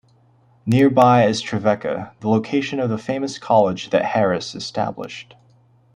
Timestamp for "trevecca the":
1.41-2.27